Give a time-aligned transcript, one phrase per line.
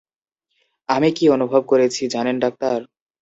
[0.89, 2.77] আমি কী অনুভব করেছি, জানেন ডাক্তার?